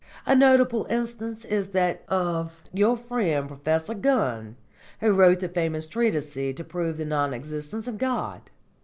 A 0.25 0.35
notable 0.35 0.85
instance 0.89 1.45
is 1.45 1.73
that 1.73 2.01
of 2.07 2.63
your 2.73 2.97
friend 2.97 3.47
Professor 3.47 3.93
Gunn, 3.93 4.55
who 4.99 5.11
wrote 5.13 5.41
the 5.41 5.47
famous 5.47 5.85
treatise 5.85 6.33
to 6.33 6.63
prove 6.63 6.97
the 6.97 7.05
non 7.05 7.35
existence 7.35 7.87
of 7.87 7.99
God. 7.99 8.49